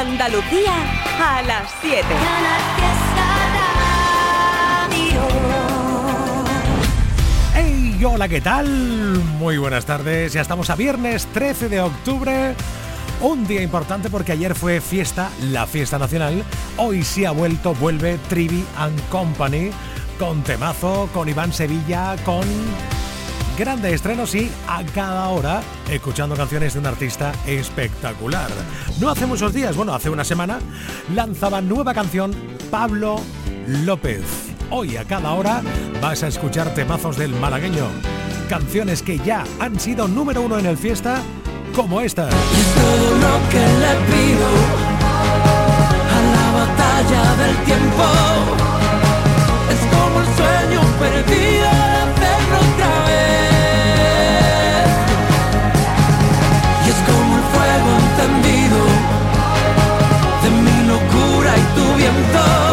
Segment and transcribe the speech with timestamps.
[0.00, 0.72] Andalucía
[1.20, 2.06] a las 7.
[7.54, 8.02] ¡Hey!
[8.02, 8.66] Hola, ¿qué tal?
[9.38, 10.32] Muy buenas tardes.
[10.32, 12.54] Ya estamos a viernes 13 de octubre.
[13.20, 16.44] Un día importante porque ayer fue fiesta, la fiesta nacional.
[16.78, 19.70] Hoy sí ha vuelto, vuelve Trivi and Company
[20.18, 22.46] con temazo, con Iván Sevilla, con
[23.60, 25.60] grandes estrenos y a cada hora
[25.90, 28.48] escuchando canciones de un artista espectacular.
[28.98, 30.60] No hace muchos días, bueno, hace una semana,
[31.14, 32.34] lanzaba nueva canción
[32.70, 33.20] Pablo
[33.66, 34.22] López.
[34.70, 35.60] Hoy a cada hora
[36.00, 37.84] vas a escuchar temazos del malagueño.
[38.48, 41.20] Canciones que ya han sido número uno en el fiesta,
[41.76, 42.30] como esta.
[46.08, 48.04] a la batalla del tiempo.
[49.70, 51.79] Es como sueño perdido
[61.74, 62.69] tu viento.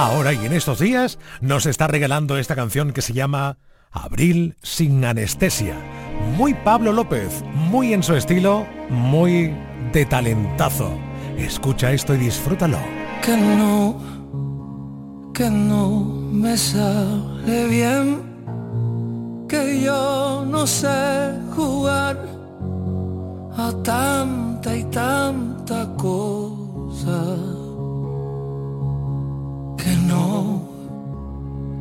[0.00, 3.58] Ahora y en estos días nos está regalando esta canción que se llama
[3.90, 5.74] Abril sin anestesia.
[6.36, 9.52] Muy Pablo López, muy en su estilo, muy
[9.92, 10.96] de talentazo.
[11.36, 12.78] Escucha esto y disfrútalo.
[13.24, 18.22] que no, que no me sale bien,
[19.48, 22.24] que yo no sé jugar
[23.56, 27.34] a tanta y tanta cosa,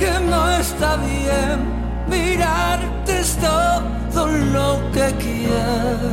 [0.00, 1.58] que no está bien.
[2.08, 6.10] Mirarte es todo lo que quiero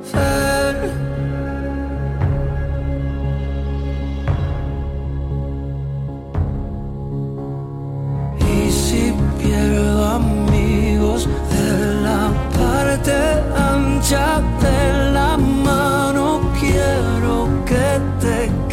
[0.00, 0.74] hacer.
[8.56, 9.02] Y si
[9.38, 11.68] pierdo amigos de
[12.06, 12.22] la
[12.58, 13.16] parte
[13.74, 14.26] ancha
[14.64, 16.26] de la mano,
[16.58, 17.34] quiero
[17.66, 17.86] que
[18.22, 18.65] te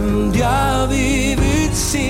[0.00, 2.09] aprendí a vivir sin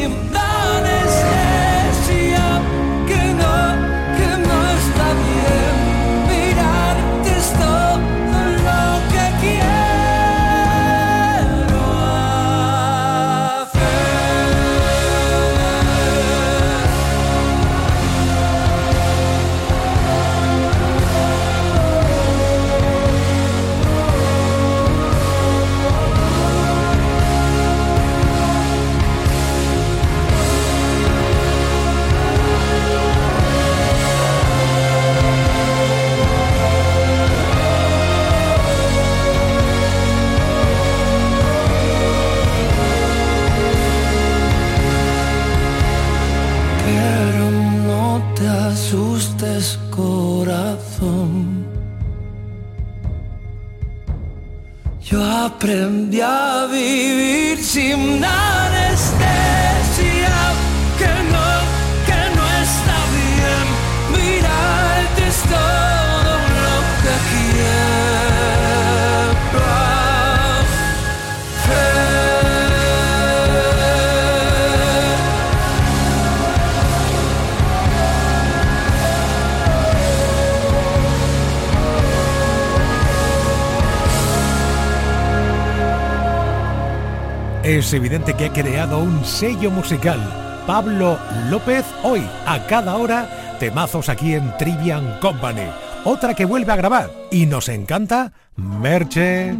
[87.90, 90.20] es evidente que ha creado un sello musical.
[90.64, 95.66] Pablo López, hoy, a cada hora, temazos aquí en Trivian Company.
[96.04, 99.56] Otra que vuelve a grabar y nos encanta, Merche.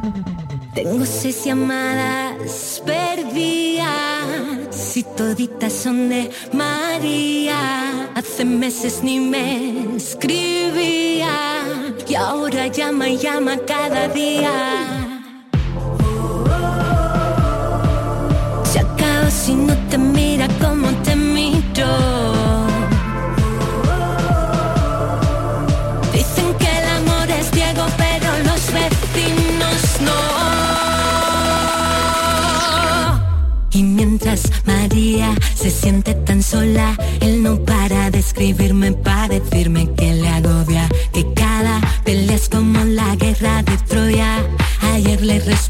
[0.77, 3.89] Tengo seis llamadas perdidas
[4.97, 8.13] y toditas son de María.
[8.15, 11.35] Hace meses ni me escribía
[12.07, 15.10] y ahora llama y llama cada día.
[19.31, 21.51] Si no te mira como te miro.
[33.73, 40.13] Y mientras María se siente tan sola, él no para de escribirme para decirme que
[40.15, 44.45] le agobia, que cada pelea es como la guerra de Troya.
[44.93, 45.70] Ayer le respondí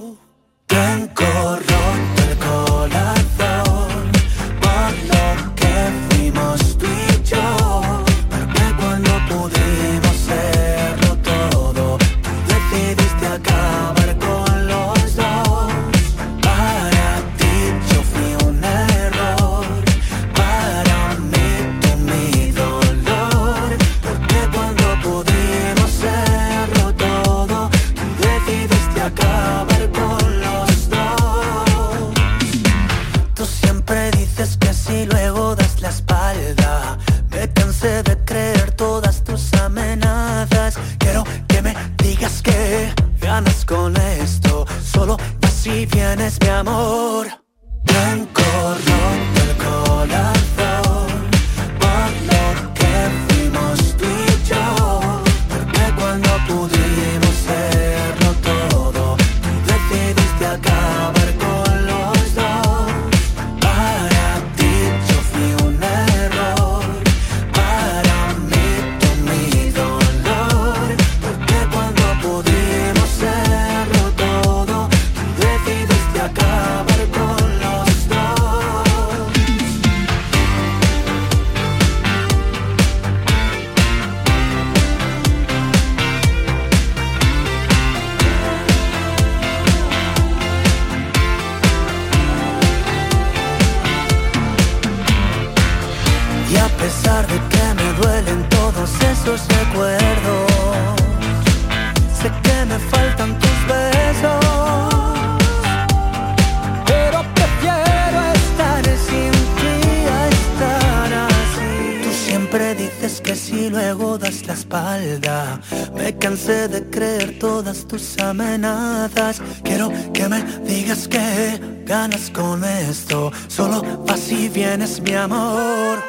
[116.31, 119.41] de creer todas tus amenazas.
[119.63, 123.33] Quiero que me digas que ganas con esto.
[123.47, 126.01] Solo así vienes mi amor.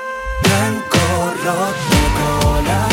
[0.45, 0.99] Blanco,
[1.45, 2.92] rojo, corazón.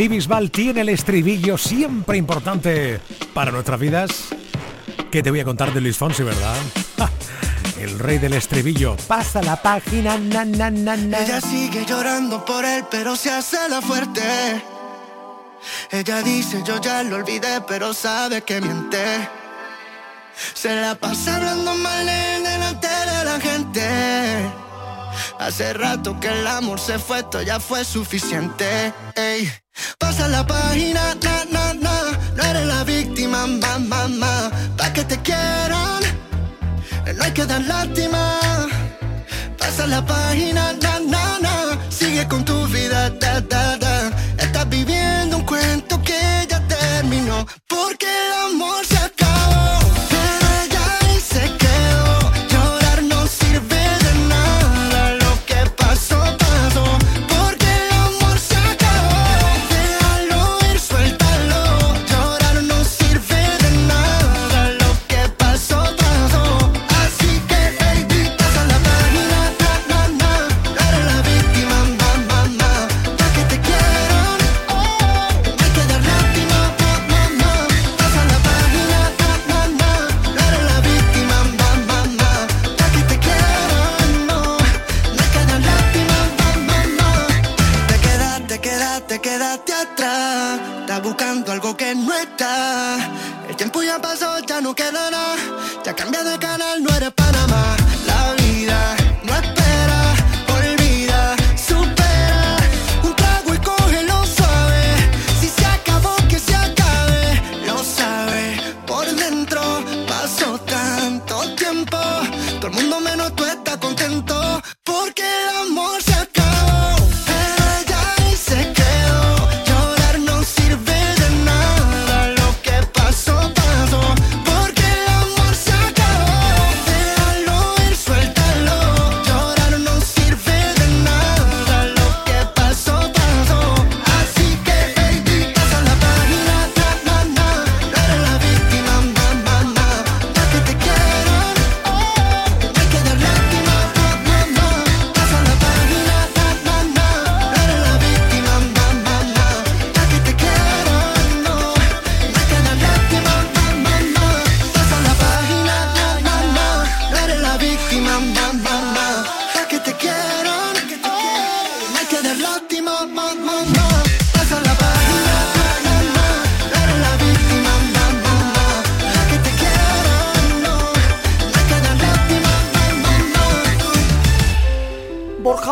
[0.00, 3.02] David Bisbal tiene el estribillo siempre importante
[3.34, 4.28] para nuestras vidas.
[5.10, 6.56] ¿Qué te voy a contar de Luis Fonsi, verdad?
[7.78, 8.96] El rey del estribillo.
[9.06, 13.82] Pasa la página, na, na, na, Ella sigue llorando por él, pero se hace la
[13.82, 14.22] fuerte.
[15.90, 19.28] Ella dice, yo ya lo olvidé, pero sabe que miente.
[20.54, 22.99] Se la pasa hablando mal delante de la gente.
[25.40, 28.92] Hace rato que el amor se fue, esto ya fue suficiente.
[29.16, 29.50] Ey.
[29.98, 32.18] Pasa la página, na, na, na.
[32.36, 34.50] No eres la víctima, ma, ma, ma.
[34.76, 36.02] Pa' que te quieran,
[37.16, 38.38] no hay que dar lástima.
[39.58, 40.99] Pasa la página, na, na, na.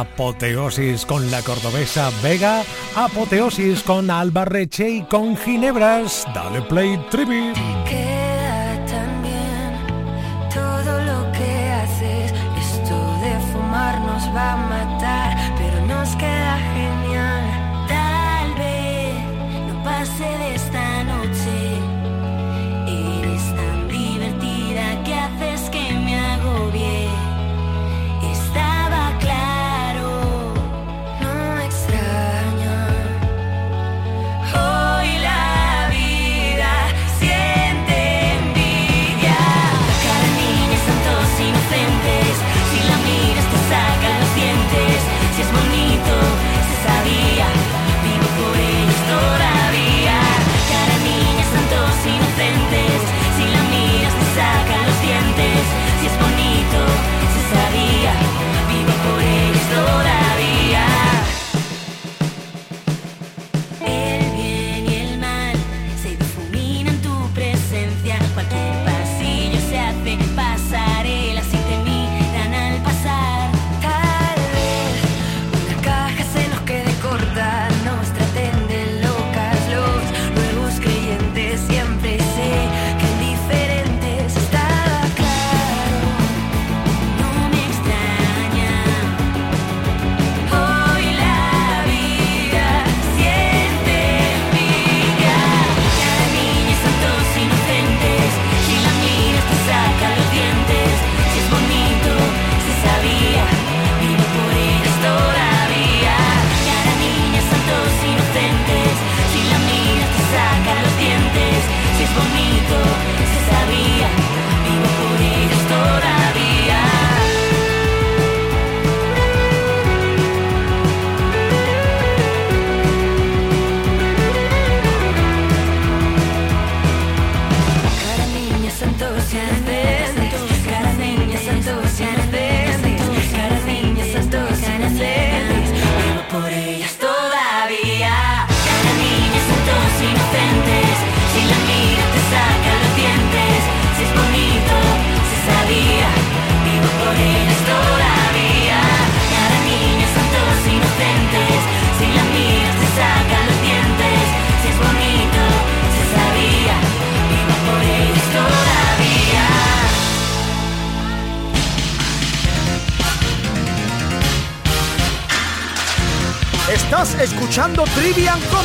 [0.00, 2.62] Apoteosis con la cordobesa Vega,
[2.96, 6.26] apoteosis con Albarreche y con Ginebras.
[6.34, 7.52] Dale play, Trivi.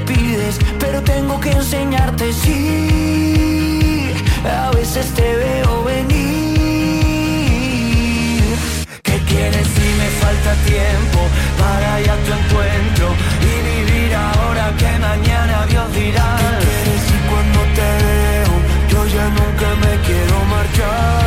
[0.00, 2.32] pides, pero tengo que enseñarte.
[2.32, 4.10] Sí,
[4.44, 6.32] a veces te veo venir.
[9.02, 11.20] ¿Qué quieres si me falta tiempo
[11.58, 13.06] para ir a tu encuentro
[13.40, 16.36] y vivir ahora que mañana Dios dirá?
[16.38, 18.52] ¿Qué quieres si cuando te veo
[18.90, 21.21] yo ya nunca me quiero marchar?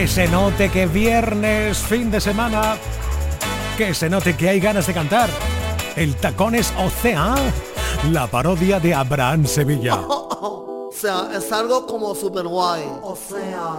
[0.00, 2.78] Que se note que viernes, fin de semana,
[3.76, 5.28] que se note que hay ganas de cantar.
[5.94, 7.36] El Tacones Océan,
[8.10, 10.00] la parodia de Abraham Sevilla.
[10.10, 12.82] O sea, es algo como super guay.
[13.02, 13.74] O sea,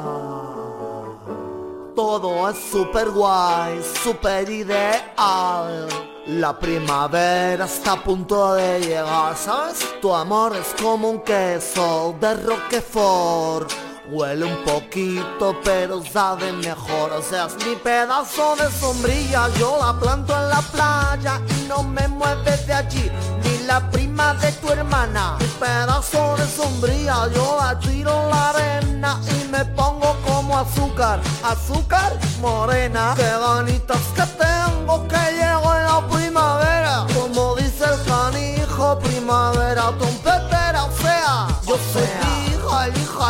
[1.96, 5.88] todo es super guay, super ideal.
[6.28, 9.88] La primavera está a punto de llegar, ¿sabes?
[10.02, 13.91] Tu amor es como un queso de Roquefort.
[14.12, 17.14] Huele un poquito, pero sabe mejor.
[17.14, 19.48] O sea, mi pedazo de sombrilla.
[19.58, 23.10] Yo la planto en la playa y no me mueves de allí.
[23.42, 25.38] Ni la prima de tu hermana.
[25.40, 27.30] Mi pedazo de sombrilla.
[27.34, 31.22] Yo la tiro en la arena y me pongo como azúcar.
[31.42, 33.14] Azúcar morena.
[33.16, 37.06] Qué ganitas que tengo que llego en la primavera.
[37.14, 40.84] Como dice el canijo, primavera trompetera.
[40.84, 42.51] O sea, yo soy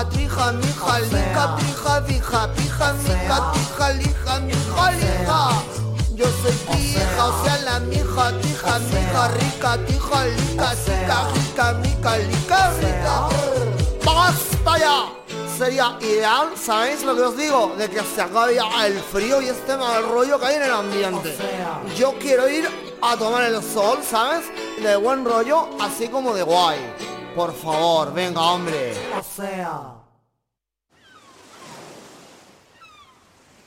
[0.10, 5.64] hija, lija, trija, mija, lica, trija, fija, pija, mica, tija, lija, mija, lija.
[6.16, 12.18] Yo soy pija, o sea, la mija, tija, mija, rica, tija, lica, chica, rica, mica,
[12.18, 13.30] lica, rica.
[14.06, 15.06] ¡Basta ya!
[15.58, 17.76] Sería ideal, ¿sabéis lo que os digo?
[17.78, 20.72] De que se acabe ya el frío y este mal rollo que hay en el
[20.72, 21.38] ambiente.
[21.96, 22.68] Yo quiero ir
[23.02, 24.46] a tomar el sol, ¿sabes?
[24.82, 26.80] De buen rollo, así como de guay.
[27.36, 28.94] Por favor, venga, hombre.
[29.18, 30.02] O sea...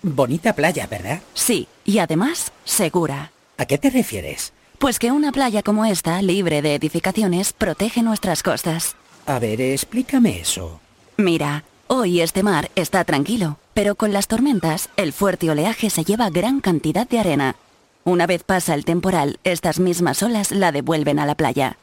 [0.03, 1.21] Bonita playa, ¿verdad?
[1.33, 3.33] Sí, y además segura.
[3.57, 4.53] ¿A qué te refieres?
[4.79, 8.97] Pues que una playa como esta, libre de edificaciones, protege nuestras costas.
[9.25, 10.81] A ver, explícame eso.
[11.17, 16.29] Mira, hoy este mar está tranquilo, pero con las tormentas, el fuerte oleaje se lleva
[16.29, 17.57] gran cantidad de arena.
[18.05, 21.79] Una vez pasa el temporal, estas mismas olas la devuelven a la playa.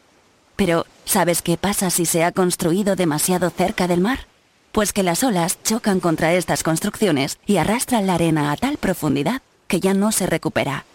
[0.55, 4.27] Pero, ¿sabes qué pasa si se ha construido demasiado cerca del mar?
[4.71, 9.41] Pues que las olas chocan contra estas construcciones y arrastran la arena a tal profundidad
[9.67, 10.85] que ya no se recupera.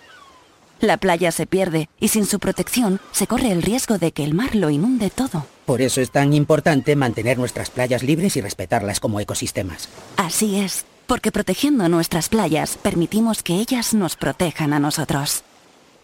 [0.80, 4.34] La playa se pierde y sin su protección se corre el riesgo de que el
[4.34, 5.46] mar lo inunde todo.
[5.64, 9.88] Por eso es tan importante mantener nuestras playas libres y respetarlas como ecosistemas.
[10.16, 15.42] Así es, porque protegiendo nuestras playas permitimos que ellas nos protejan a nosotros.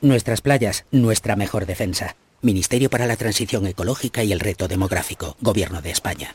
[0.01, 2.17] Nuestras playas, nuestra mejor defensa.
[2.43, 6.35] Ministerio para la Transición Ecológica y el Reto Demográfico, Gobierno de España.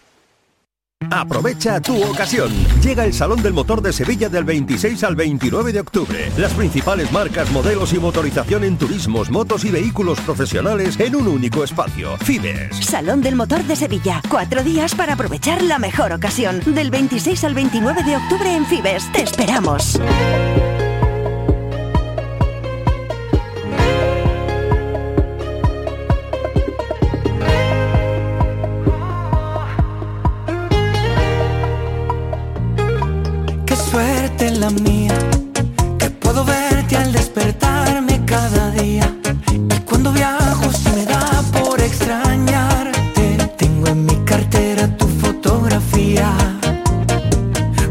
[1.12, 2.52] Aprovecha tu ocasión.
[2.82, 6.32] Llega el Salón del Motor de Sevilla del 26 al 29 de octubre.
[6.38, 11.63] Las principales marcas, modelos y motorización en turismos, motos y vehículos profesionales en un único
[11.63, 12.17] espacio.
[12.17, 12.78] Fibes.
[12.78, 14.22] Salón del Motor de Sevilla.
[14.30, 16.62] Cuatro días para aprovechar la mejor ocasión.
[16.65, 19.12] Del 26 al 29 de octubre en Fibes.
[19.12, 20.00] Te esperamos.
[34.60, 35.13] La mía,
[36.00, 39.15] que puedo verte al despertarme cada día.
[39.52, 43.38] Y cuando viajo se me da por extrañarte.
[43.58, 46.32] Tengo en mi cartera tu fotografía.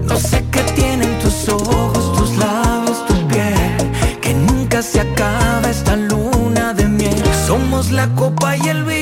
[0.03, 5.95] No sé qué tienen tus ojos, tus labios, tu piel, que nunca se acaba esta
[5.97, 7.23] luna de miel.
[7.47, 8.96] Somos la copa y el vino,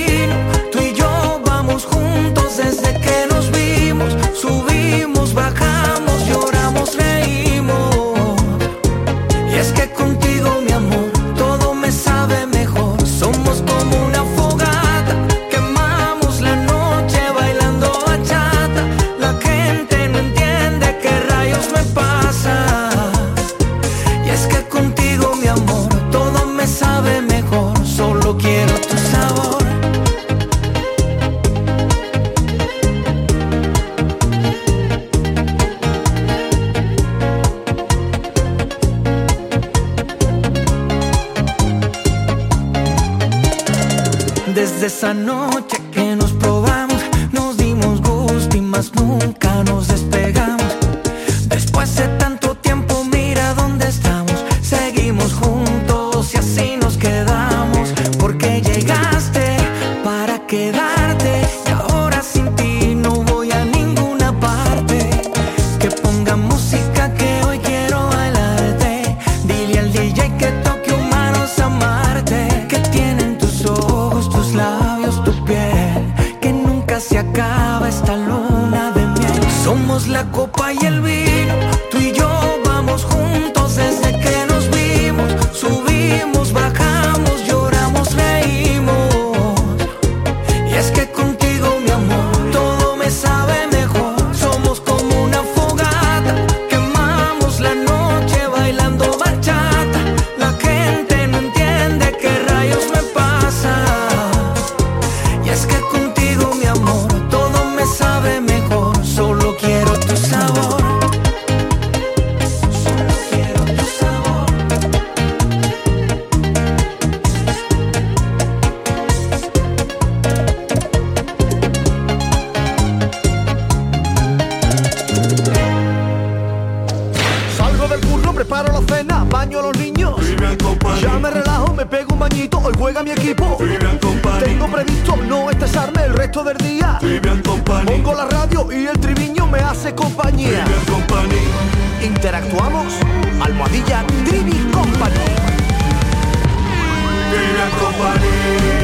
[148.44, 148.64] Company.
[148.64, 148.83] Trivian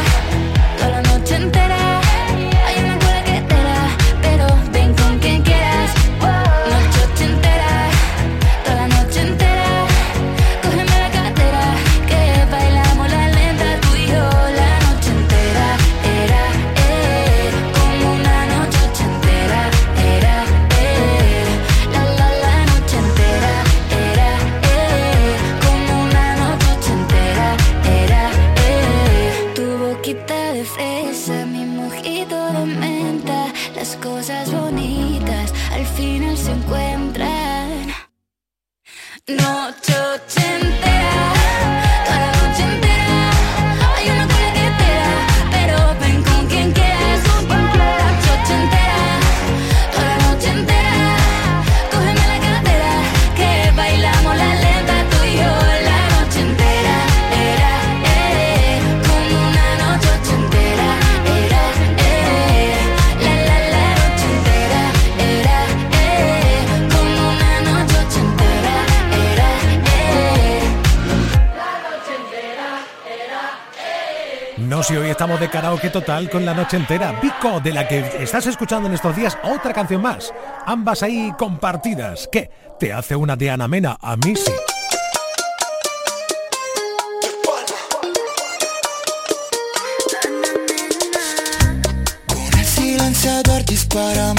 [74.81, 77.11] No, si hoy estamos de karaoke total con la noche entera.
[77.21, 80.33] Vico, de la que estás escuchando en estos días otra canción más.
[80.65, 82.27] Ambas ahí compartidas.
[82.31, 82.49] ¿Qué?
[82.79, 83.95] ¿Te hace una de Ana Mena?
[84.01, 84.51] A mí sí.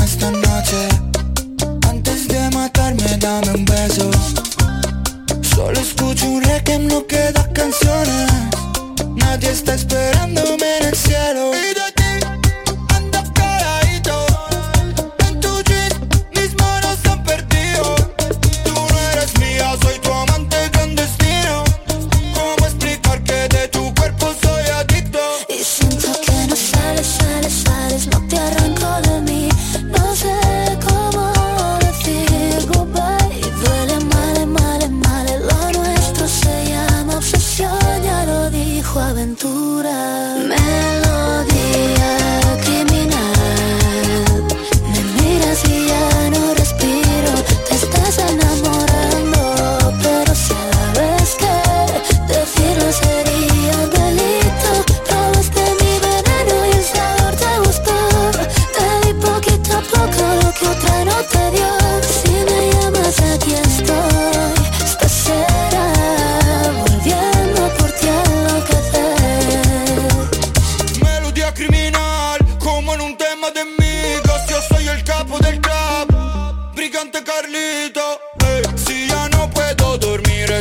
[0.02, 0.88] Esta noche.
[1.88, 4.10] Antes de matarme dame un beso.
[5.54, 6.42] Solo escucho un
[6.88, 8.61] no queda canciones
[9.32, 11.52] nadie está esperándome en el cielo.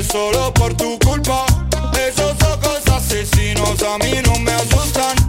[0.04, 1.46] solo por tu culpa.
[2.08, 5.21] Esos ojos asesinos a mí no me asustan.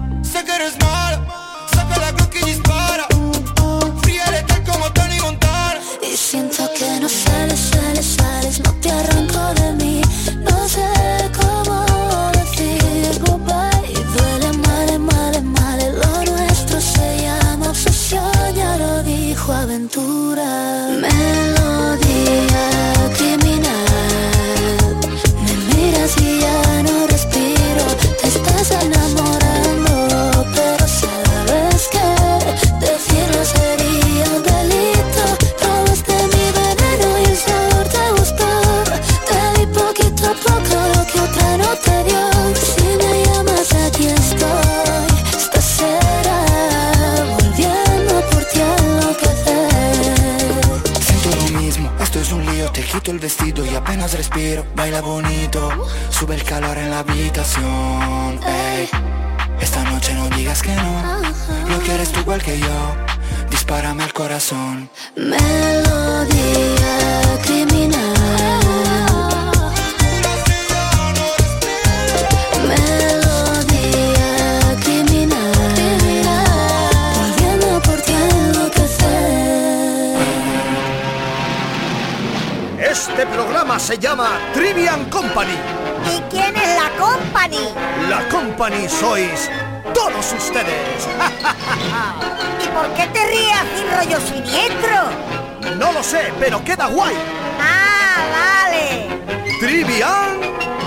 [90.32, 91.08] Todos ustedes.
[92.64, 95.76] ¿Y por qué te ríes sin rollo siniestro?
[95.78, 97.14] No lo sé, pero queda guay.
[97.60, 99.58] Ah, vale.
[99.60, 100.40] Trivial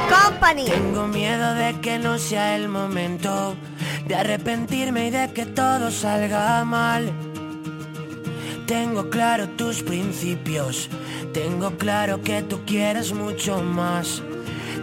[0.09, 0.65] Company.
[0.65, 3.55] Tengo miedo de que no sea el momento
[4.07, 7.11] de arrepentirme y de que todo salga mal.
[8.67, 10.89] Tengo claro tus principios,
[11.33, 14.23] tengo claro que tú quieres mucho más.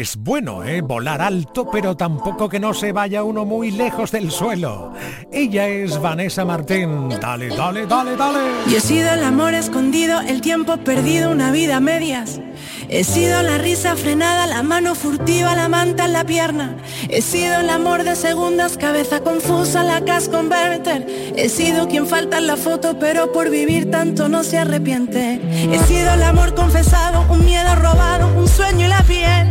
[0.00, 0.80] es bueno, ¿eh?
[0.80, 4.92] Volar alto, pero tampoco que no se vaya uno muy lejos del suelo.
[5.32, 7.08] Ella es Vanessa Martín.
[7.20, 8.38] Dale, dale, dale, dale.
[8.68, 12.40] Yo he sido el amor escondido, el tiempo perdido, una vida a medias.
[12.88, 16.76] He sido la risa frenada, la mano furtiva, la manta en la pierna.
[17.08, 21.06] He sido el amor de segundas, cabeza confusa, la cash converter.
[21.36, 25.40] He sido quien falta en la foto, pero por vivir tanto no se arrepiente.
[25.72, 29.50] He sido el amor confesado, un miedo robado, un sueño y la piel.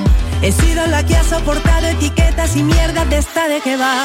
[0.41, 4.01] He sido la que ha soportado etiquetas y mierdas de esta de que va.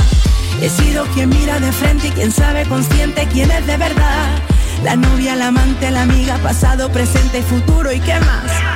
[0.60, 4.38] He sido quien mira de frente y quien sabe consciente quién es de verdad.
[4.82, 8.75] La novia, la amante, la amiga, pasado, presente y futuro y qué más.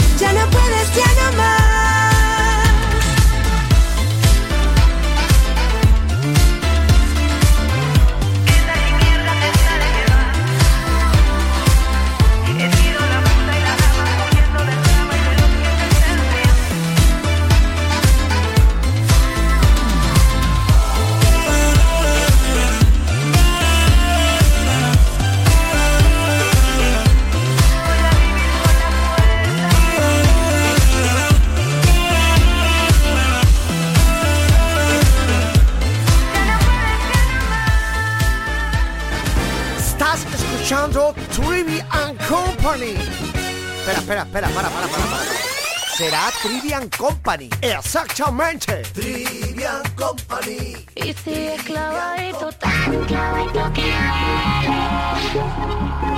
[46.41, 47.49] Trivian Company.
[47.61, 48.81] Exactamente.
[48.93, 50.87] Trivian Company.
[50.95, 55.43] Y sigue clavadito, tan clavadito que duele.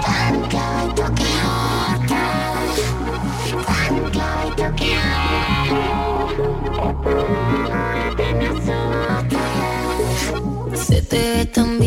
[0.02, 2.24] Tan clavadito que harta.
[3.68, 4.94] Tan clavadito que.
[10.78, 11.80] Se te ve tan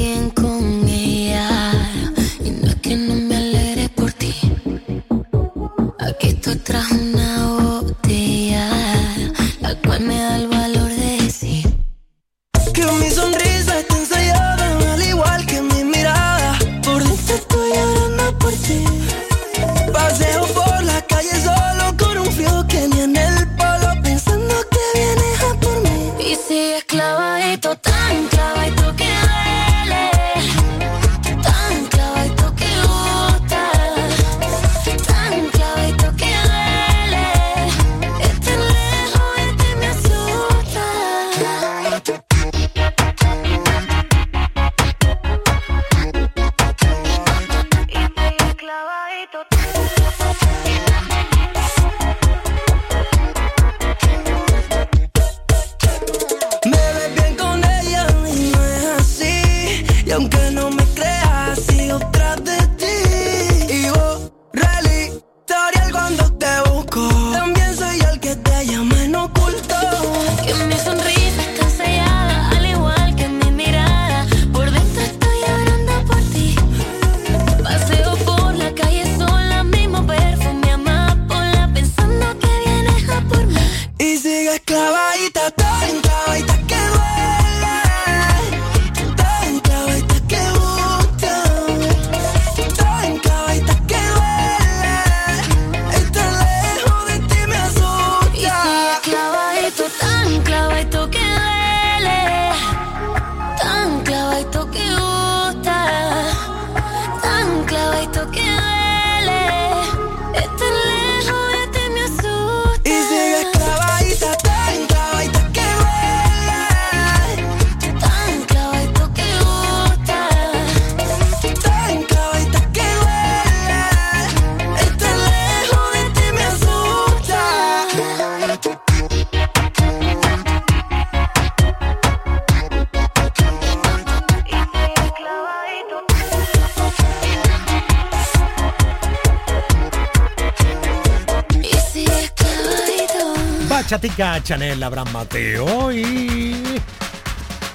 [144.47, 146.55] Chanel, Abraham Mateo y...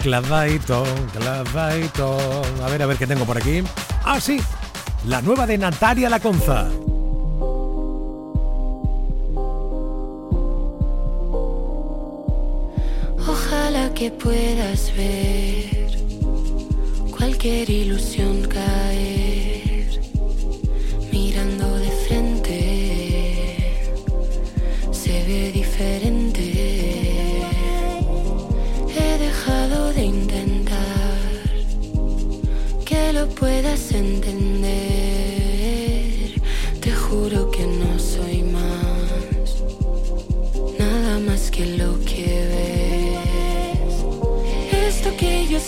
[0.01, 2.17] Clavadito, clavadito.
[2.63, 3.61] A ver, a ver qué tengo por aquí.
[4.05, 4.39] Ah, sí,
[5.05, 6.69] la nueva de Natalia Laconza.
[13.28, 15.41] Ojalá que puedas ver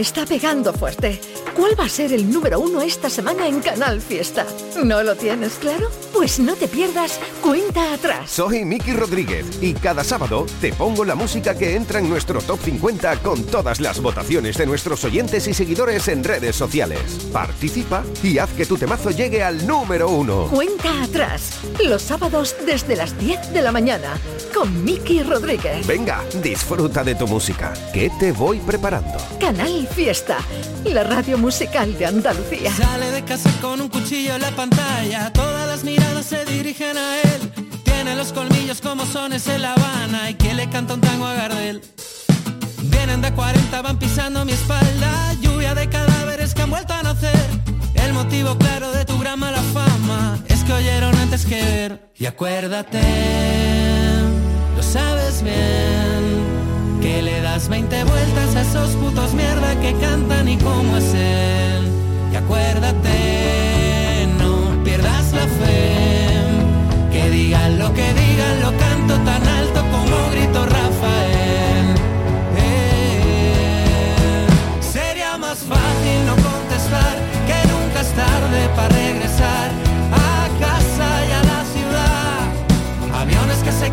[0.00, 1.20] está pegando fuerte?
[1.54, 4.46] ¿Cuál va a ser el número uno esta semana en Canal Fiesta?
[4.82, 5.90] ¿No lo tienes claro?
[6.14, 7.20] Pues no te pierdas
[7.50, 8.30] Cuenta Atrás.
[8.30, 12.60] Soy Miki Rodríguez y cada sábado te pongo la música que entra en nuestro top
[12.62, 17.00] 50 con todas las votaciones de nuestros oyentes y seguidores en redes sociales.
[17.32, 20.46] Participa y haz que tu temazo llegue al número uno.
[20.46, 21.58] Cuenta Atrás.
[21.84, 24.16] Los sábados desde las 10 de la mañana
[24.54, 25.84] con Miki Rodríguez.
[25.88, 29.18] Venga, disfruta de tu música, que te voy preparando.
[29.40, 30.38] Canal Fiesta,
[30.84, 32.72] la radio musical de Andalucía.
[32.72, 37.20] Sale de casa con un cuchillo en la pantalla, todas las miradas se dirigen a
[37.22, 37.39] él.
[37.84, 41.34] Tiene los colmillos como sones en La Habana y que le canta un tango a
[41.34, 41.82] Gardel.
[42.82, 47.46] Vienen de 40, van pisando mi espalda, lluvia de cadáveres que han vuelto a nacer.
[47.94, 52.10] El motivo claro de tu gran mala fama es que oyeron antes que ver.
[52.16, 53.00] Y acuérdate,
[54.76, 60.56] lo sabes bien, que le das 20 vueltas a esos putos mierda que cantan y
[60.58, 61.88] cómo es él.
[62.32, 65.99] Y acuérdate, no pierdas la fe,
[67.50, 71.94] digan lo que digan, lo canto tan alto como grito Rafael.
[72.56, 74.46] Eh,
[74.80, 77.16] Sería más fácil no contestar
[77.48, 79.68] que nunca es tarde para regresar
[80.12, 83.20] a casa y a la ciudad.
[83.20, 83.90] Aviones que se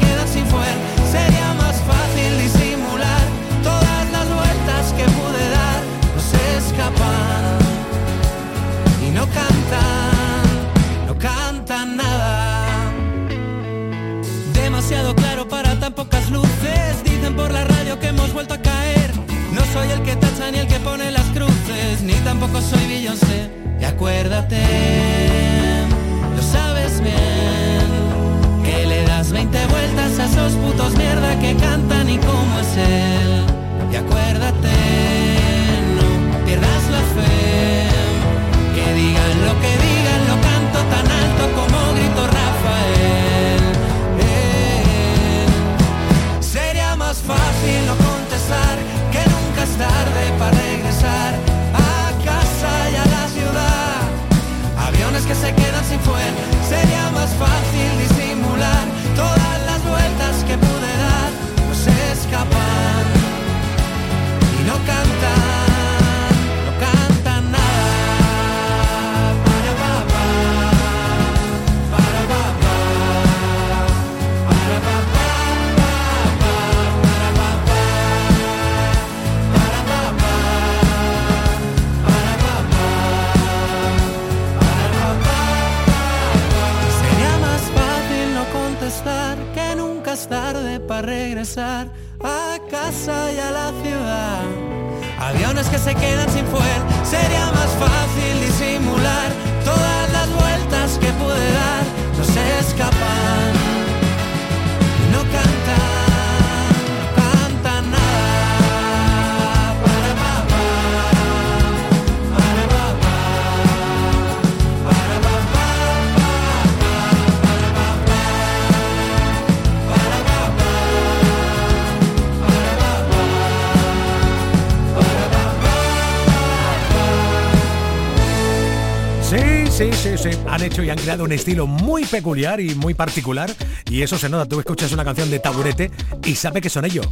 [129.78, 130.30] Sí, sí, sí.
[130.48, 133.54] Han hecho y han creado un estilo muy peculiar y muy particular.
[133.88, 134.48] Y eso se nota.
[134.48, 135.92] Tú escuchas una canción de taburete
[136.26, 137.08] y sabe que son ellos.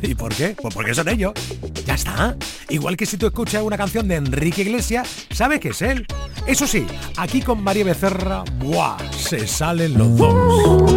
[0.00, 0.50] ¿Y por qué?
[0.50, 1.32] Pues porque son ellos.
[1.84, 2.36] Ya está.
[2.68, 6.06] Igual que si tú escuchas una canción de Enrique Iglesias, sabes que es él.
[6.46, 8.96] Eso sí, aquí con María Becerra, ¡buah!
[9.10, 10.93] Se salen los dos.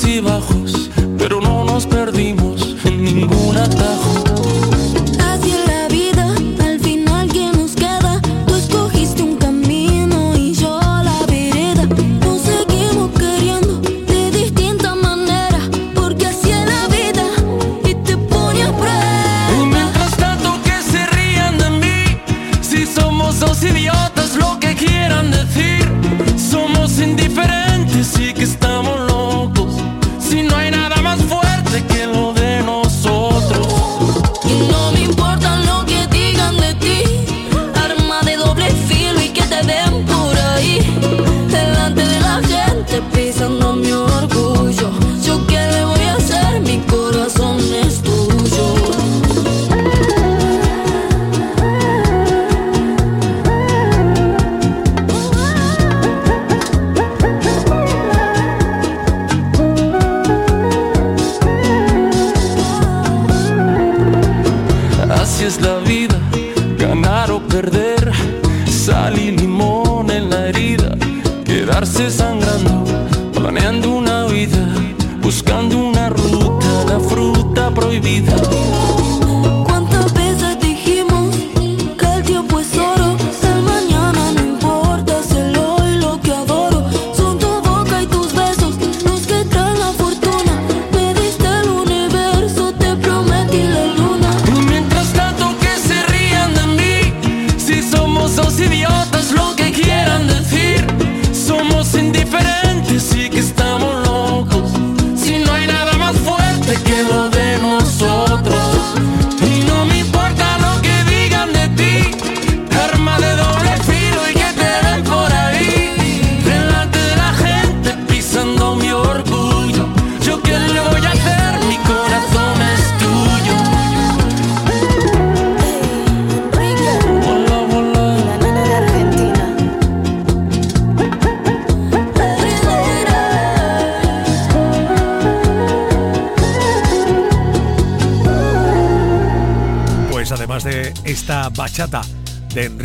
[0.00, 0.59] סיב החוץ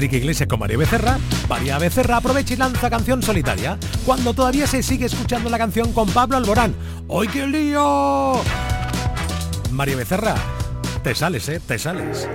[0.06, 1.18] Enrique Iglesias con María Becerra,
[1.50, 3.76] María Becerra aprovecha y lanza canción solitaria,
[4.06, 6.76] cuando todavía se sigue escuchando la canción con Pablo Alborán.
[7.08, 8.40] ¡Hoy qué lío!
[9.72, 10.36] María Becerra,
[11.02, 11.60] te sales, ¿eh?
[11.60, 12.30] Te sales.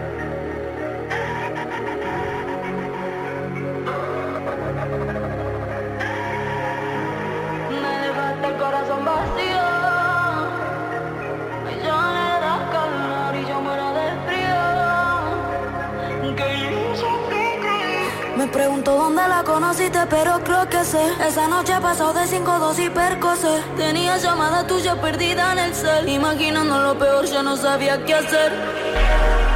[18.41, 21.13] Me pregunto dónde la conociste, pero creo que sé.
[21.29, 23.63] Esa noche pasó de 5 2 y percocé.
[23.77, 26.09] Tenía llamada tuya perdida en el cel.
[26.09, 28.51] Imaginando lo peor, yo no sabía qué hacer.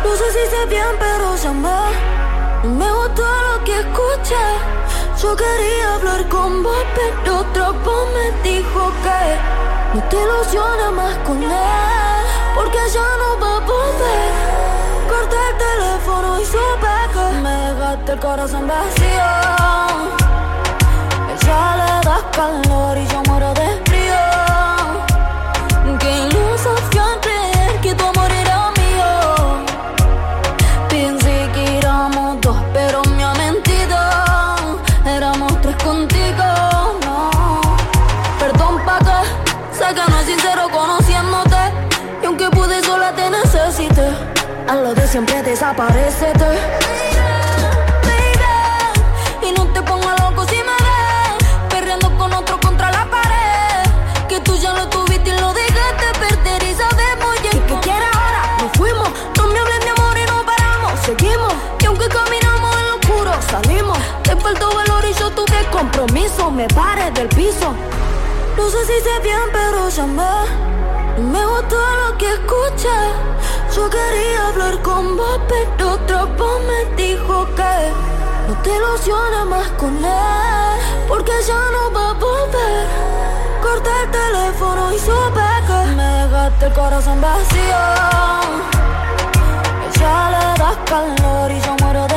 [0.05, 1.68] No sé si sé bien, pero llamé.
[2.78, 4.45] Me gustó lo que escuché.
[5.22, 11.16] Yo quería hablar con vos, pero otra voz me dijo que no te ilusiones más
[11.26, 12.22] con él,
[12.55, 14.73] porque ya no va a volver.
[15.24, 19.30] Corté el teléfono y supe que me dejaste el corazón vacío.
[21.32, 23.84] Ella le das calor y yo muero de
[65.95, 67.72] compromiso, me pare del piso.
[68.57, 70.22] No sé si sé bien, pero llamé.
[71.18, 72.99] No Me gustó lo que escuché.
[73.74, 77.92] Yo quería hablar con vos, pero otra voz me dijo que
[78.49, 82.86] no te ilusiones más con él, porque ya no va a volver.
[83.62, 87.82] Corté el teléfono y supe que me gasté el corazón vacío.
[90.01, 92.13] Ya le das calor y yo muero de